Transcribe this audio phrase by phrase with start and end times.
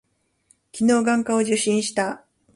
[0.73, 2.25] 昨日、眼科を受診した。